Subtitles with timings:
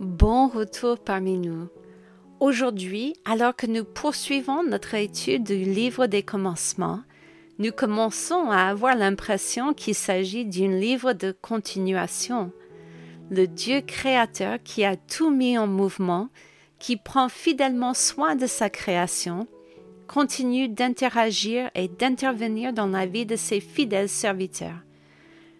[0.00, 1.66] Bon retour parmi nous.
[2.38, 7.00] Aujourd'hui, alors que nous poursuivons notre étude du livre des commencements,
[7.58, 12.52] nous commençons à avoir l'impression qu'il s'agit d'un livre de continuation.
[13.32, 16.28] Le Dieu créateur qui a tout mis en mouvement,
[16.78, 19.48] qui prend fidèlement soin de sa création,
[20.06, 24.78] continue d'interagir et d'intervenir dans la vie de ses fidèles serviteurs.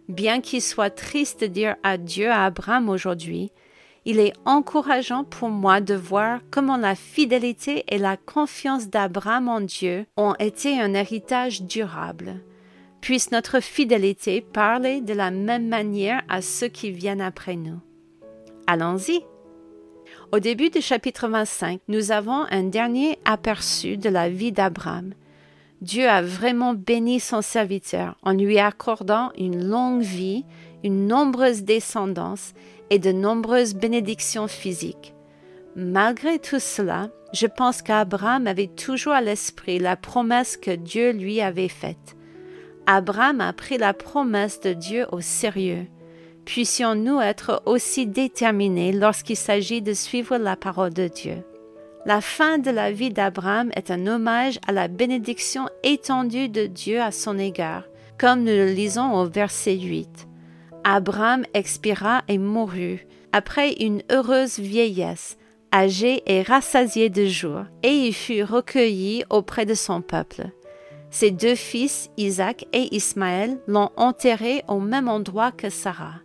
[0.08, 3.50] Bien qu'il soit triste de dire adieu à Abraham aujourd'hui,
[4.08, 9.60] il est encourageant pour moi de voir comment la fidélité et la confiance d'Abraham en
[9.60, 12.40] Dieu ont été un héritage durable.
[13.02, 17.80] Puisse notre fidélité parler de la même manière à ceux qui viennent après nous.
[18.66, 19.20] Allons-y.
[20.32, 25.12] Au début du chapitre 25, nous avons un dernier aperçu de la vie d'Abraham.
[25.82, 30.46] Dieu a vraiment béni son serviteur en lui accordant une longue vie,
[30.82, 32.54] une nombreuse descendance
[32.90, 35.14] et de nombreuses bénédictions physiques.
[35.76, 41.40] Malgré tout cela, je pense qu'Abraham avait toujours à l'esprit la promesse que Dieu lui
[41.40, 42.16] avait faite.
[42.86, 45.86] Abraham a pris la promesse de Dieu au sérieux.
[46.46, 51.44] Puissions-nous être aussi déterminés lorsqu'il s'agit de suivre la parole de Dieu.
[52.06, 57.02] La fin de la vie d'Abraham est un hommage à la bénédiction étendue de Dieu
[57.02, 57.84] à son égard,
[58.18, 60.27] comme nous le lisons au verset 8.
[60.84, 65.36] Abraham expira et mourut, après une heureuse vieillesse,
[65.72, 70.50] âgé et rassasié de jours, et il fut recueilli auprès de son peuple.
[71.10, 76.20] Ses deux fils, Isaac et Ismaël, l'ont enterré au même endroit que Sarah.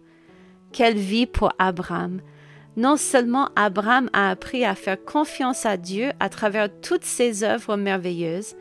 [0.71, 2.21] Quelle vie pour Abraham!
[2.75, 7.77] Non seulement Abraham a appris à faire confiance à Dieu à travers toutes ses œuvres
[7.77, 8.55] merveilleuses,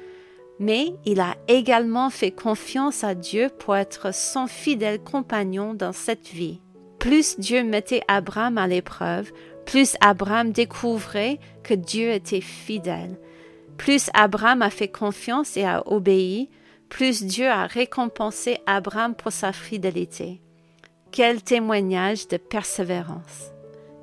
[0.63, 6.29] mais il a également fait confiance à Dieu pour être son fidèle compagnon dans cette
[6.29, 6.61] vie.
[7.01, 9.33] Plus Dieu mettait Abraham à l'épreuve,
[9.67, 13.19] plus Abraham découvrait que Dieu était fidèle.
[13.77, 16.49] Plus Abraham a fait confiance et a obéi,
[16.89, 20.41] plus Dieu a récompensé Abraham pour sa fidélité.
[21.11, 23.51] Quel témoignage de persévérance.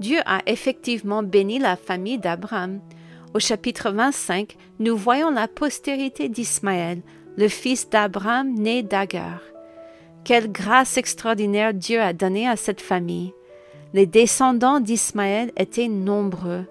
[0.02, 2.82] Dieu a effectivement béni la famille d'Abraham.
[3.36, 7.02] Au chapitre 25, nous voyons la postérité d'Ismaël,
[7.38, 9.42] le fils d'Abraham né d'Agar.
[10.24, 13.34] Quelle grâce extraordinaire Dieu a donnée à cette famille.
[13.94, 16.66] Les descendants d'Ismaël étaient nombreux.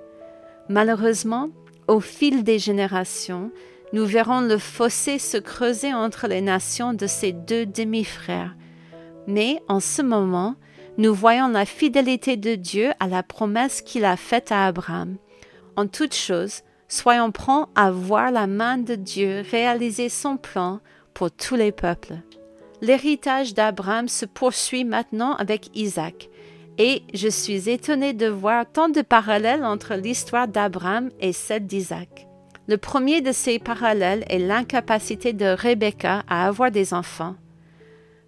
[0.68, 1.50] Malheureusement,
[1.86, 3.52] au fil des générations,
[3.92, 8.56] nous verrons le fossé se creuser entre les nations de ces deux demi-frères.
[9.28, 10.56] Mais en ce moment,
[10.96, 15.18] nous voyons la fidélité de Dieu à la promesse qu'il a faite à Abraham.
[15.78, 20.80] En toute chose, soyons prompts à voir la main de Dieu réaliser son plan
[21.14, 22.16] pour tous les peuples.
[22.82, 26.30] L'héritage d'Abraham se poursuit maintenant avec Isaac,
[26.78, 32.26] et je suis étonné de voir tant de parallèles entre l'histoire d'Abraham et celle d'Isaac.
[32.66, 37.36] Le premier de ces parallèles est l'incapacité de Rebecca à avoir des enfants.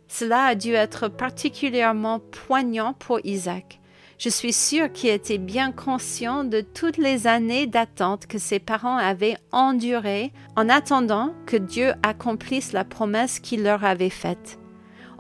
[0.07, 3.80] Cela a dû être particulièrement poignant pour Isaac.
[4.21, 8.99] Je suis sûre qu'il était bien conscient de toutes les années d'attente que ses parents
[8.99, 14.59] avaient endurées en attendant que Dieu accomplisse la promesse qu'il leur avait faite.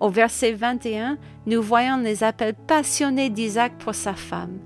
[0.00, 1.16] Au verset 21,
[1.46, 4.58] nous voyons les appels passionnés d'Isaac pour sa femme.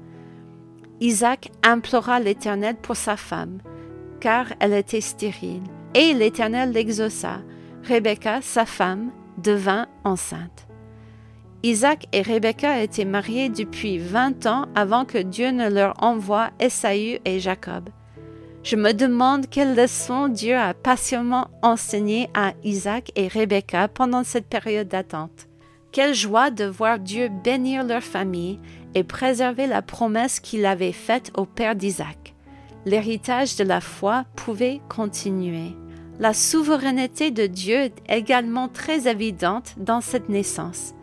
[1.01, 3.59] Isaac implora l'Éternel pour sa femme,
[4.19, 5.63] car elle était stérile,
[5.95, 7.39] et l'Éternel l'exauça.
[7.85, 10.64] Rebecca, sa femme, devint enceinte.
[11.65, 17.21] Isaac et Rebecca étaient mariés depuis vingt ans avant que Dieu ne leur envoie Esaü
[17.25, 17.89] et Jacob.
[18.63, 24.47] Je me demande quelle leçon Dieu a patiemment enseigné à Isaac et Rebecca pendant cette
[24.47, 25.49] période d'attente.
[25.91, 28.61] Quelle joie de voir Dieu bénir leur famille
[28.95, 32.35] et préserver la promesse qu'il avait faite au père d'Isaac.
[32.85, 35.75] L'héritage de la foi pouvait continuer.
[36.21, 40.95] La souveraineté de Dieu est également très évidente dans cette naissance.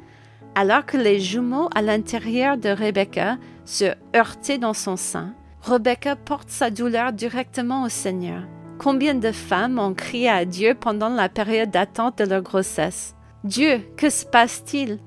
[0.54, 3.86] Alors que les jumeaux à l'intérieur de Rebecca se
[4.16, 8.44] heurtaient dans son sein, Rebecca porte sa douleur directement au Seigneur.
[8.78, 13.16] Combien de femmes ont crié à Dieu pendant la période d'attente de leur grossesse?
[13.44, 15.00] Dieu, que se passe-t-il?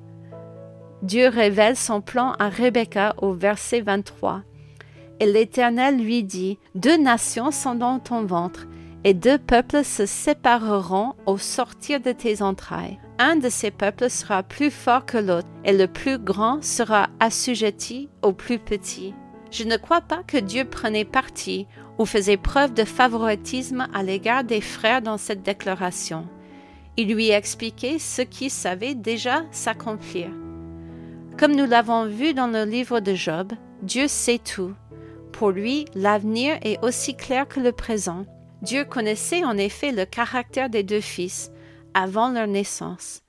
[1.02, 4.42] Dieu révèle son plan à Rebecca au verset 23.
[5.20, 8.66] Et l'Éternel lui dit, Deux nations sont dans ton ventre,
[9.04, 12.98] et deux peuples se sépareront au sortir de tes entrailles.
[13.18, 18.08] Un de ces peuples sera plus fort que l'autre, et le plus grand sera assujetti
[18.22, 19.14] au plus petit.
[19.52, 21.68] Je ne crois pas que Dieu prenait parti
[21.98, 26.26] ou faisait preuve de favoritisme à l'égard des frères dans cette déclaration.
[26.96, 30.28] Il lui expliquait ce qui savait déjà s'accomplir.
[31.38, 33.52] Comme nous l'avons vu dans le livre de Job,
[33.82, 34.72] Dieu sait tout.
[35.30, 38.24] Pour lui, l'avenir est aussi clair que le présent.
[38.62, 41.52] Dieu connaissait en effet le caractère des deux fils
[41.94, 43.22] avant leur naissance.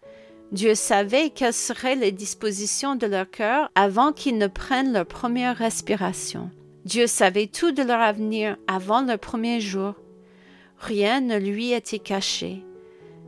[0.52, 5.58] Dieu savait quelles seraient les dispositions de leur cœur avant qu'ils ne prennent leur première
[5.58, 6.52] respiration.
[6.86, 9.96] Dieu savait tout de leur avenir avant leur premier jour.
[10.80, 12.64] Rien ne lui était caché.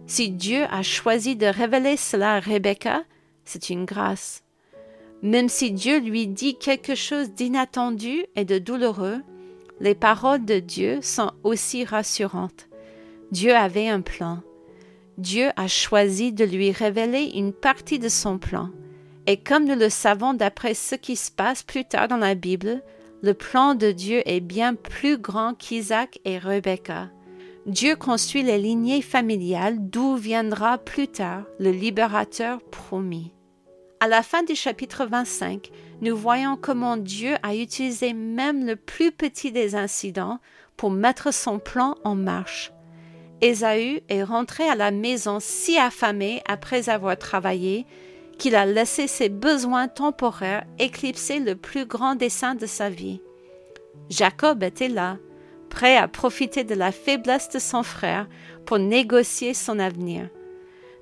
[0.06, 3.04] Si Dieu a choisi de révéler cela à Rebecca,
[3.46, 4.44] c'est une grâce.
[5.24, 9.22] Même si Dieu lui dit quelque chose d'inattendu et de douloureux,
[9.80, 12.68] les paroles de Dieu sont aussi rassurantes.
[13.32, 14.40] Dieu avait un plan.
[15.18, 18.70] Dieu a choisi de lui révéler une partie de son plan.
[19.26, 22.84] Et comme nous le savons d'après ce qui se passe plus tard dans la Bible,
[23.24, 27.10] le plan de Dieu est bien plus grand qu'Isaac et Rebecca.
[27.66, 33.34] Dieu construit les lignées familiales d'où viendra plus tard le libérateur promis.
[34.00, 35.72] À la fin du chapitre 25,
[36.02, 40.40] nous voyons comment Dieu a utilisé même le plus petit des incidents
[40.78, 42.72] pour mettre son plan en marche.
[43.42, 47.86] Ésaü est rentré à la maison si affamé après avoir travaillé
[48.38, 53.22] qu'il a laissé ses besoins temporaires éclipser le plus grand dessein de sa vie.
[54.10, 55.18] Jacob était là,
[55.70, 58.28] prêt à profiter de la faiblesse de son frère
[58.66, 60.30] pour négocier son avenir.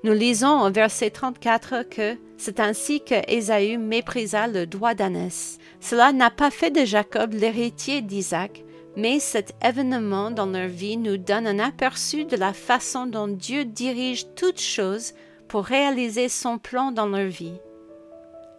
[0.03, 5.57] Nous lisons au verset 34 que c'est ainsi que Ésaü méprisa le droit d'ânesse.
[5.79, 8.63] Cela n'a pas fait de Jacob l'héritier d'Isaac,
[8.97, 13.65] mais cet événement dans leur vie nous donne un aperçu de la façon dont Dieu
[13.65, 15.13] dirige toutes choses
[15.47, 17.59] pour réaliser son plan dans leur vie.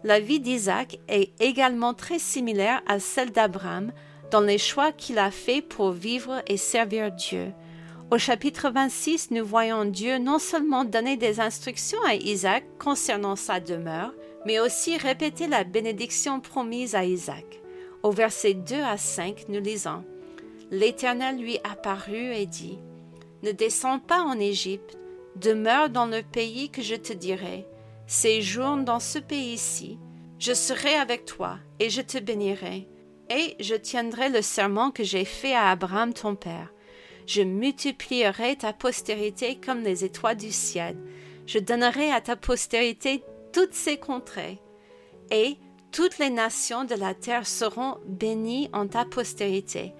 [0.04, 3.92] La vie d'Isaac est également très similaire à celle d'Abraham
[4.30, 7.52] dans les choix qu'il a faits pour vivre et servir Dieu.
[8.10, 13.58] Au chapitre 26, nous voyons Dieu non seulement donner des instructions à Isaac concernant sa
[13.58, 14.12] demeure,
[14.44, 17.60] mais aussi répéter la bénédiction promise à Isaac.
[18.04, 20.04] Au verset 2 à 5, nous lisons
[20.70, 22.78] L'Éternel lui apparut et dit
[23.42, 24.98] Ne descends pas en Égypte,
[25.36, 27.66] demeure dans le pays que je te dirai,
[28.06, 29.98] séjourne dans ce pays-ci,
[30.38, 32.88] je serai avec toi et je te bénirai,
[33.30, 36.72] et je tiendrai le serment que j'ai fait à Abraham ton père.
[37.26, 40.96] Je multiplierai ta postérité comme les étoiles du ciel.
[41.46, 44.60] Je donnerai à ta postérité toutes ces contrées.
[45.32, 45.56] Et
[45.90, 49.92] toutes les nations de la terre seront bénies en ta postérité,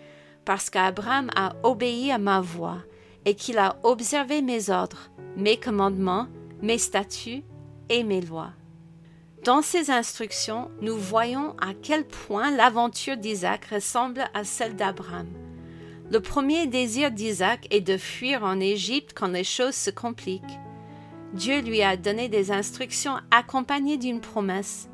[0.46, 2.78] parce qu'Abraham a obéi à ma voix,
[3.26, 6.28] et qu'il a observé mes ordres, mes commandements,
[6.62, 7.42] mes statuts
[7.90, 8.52] et mes lois.
[9.44, 15.28] Dans ces instructions, nous voyons à quel point l'aventure d'Isaac ressemble à celle d'Abraham.
[16.10, 20.42] Le premier désir d'Isaac est de fuir en Égypte quand les choses se compliquent.
[21.32, 24.88] Dieu lui a donné des instructions accompagnées d'une promesse.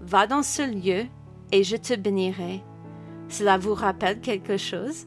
[0.00, 1.06] Va dans ce lieu
[1.50, 2.62] et je te bénirai.
[3.32, 5.06] Cela vous rappelle quelque chose?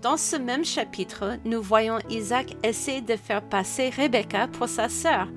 [0.00, 5.28] Dans ce même chapitre, nous voyons Isaac essayer de faire passer Rebecca pour sa sœur,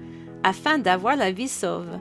[0.42, 2.00] afin d'avoir la vie sauve.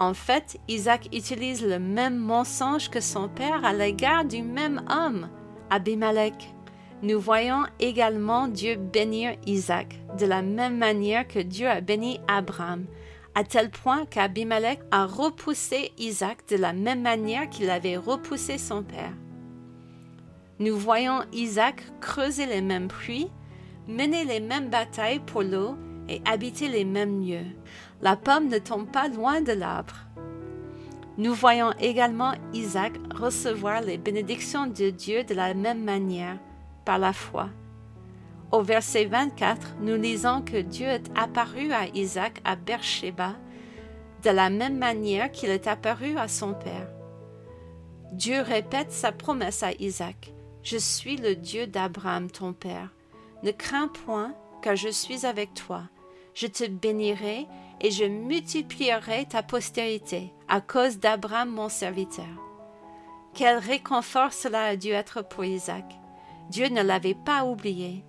[0.00, 5.28] En fait, Isaac utilise le même mensonge que son père à l'égard du même homme.
[5.70, 6.52] Abimelech.
[7.02, 12.86] Nous voyons également Dieu bénir Isaac de la même manière que Dieu a béni Abraham,
[13.34, 18.82] à tel point qu'Abimelech a repoussé Isaac de la même manière qu'il avait repoussé son
[18.82, 19.12] père.
[20.60, 23.28] Nous voyons Isaac creuser les mêmes puits,
[23.88, 25.76] mener les mêmes batailles pour l'eau
[26.08, 27.46] et habiter les mêmes lieux.
[28.02, 29.96] La pomme ne tombe pas loin de l'arbre.
[31.16, 36.38] Nous voyons également Isaac recevoir les bénédictions de Dieu de la même manière,
[36.84, 37.48] par la foi.
[38.52, 43.34] Au verset 24, nous lisons que Dieu est apparu à Isaac à Beersheba
[44.22, 46.88] de la même manière qu'il est apparu à son père.
[48.12, 50.32] Dieu répète sa promesse à Isaac.
[50.62, 52.90] Je suis le Dieu d'Abraham ton père.
[53.42, 55.82] Ne crains point, car je suis avec toi.
[56.32, 57.46] Je te bénirai
[57.80, 62.24] et je multiplierai ta postérité à cause d'Abraham mon serviteur.
[63.34, 65.84] Quel réconfort cela a dû être pour Isaac.
[66.50, 68.04] Dieu ne l'avait pas oublié.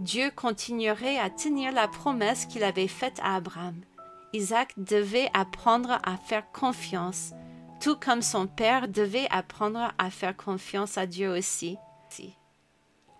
[0.00, 3.80] Dieu continuerait à tenir la promesse qu'il avait faite à Abraham.
[4.32, 7.32] Isaac devait apprendre à faire confiance,
[7.80, 11.78] tout comme son père devait apprendre à faire confiance à Dieu aussi.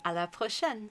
[0.03, 0.89] À la prochaine.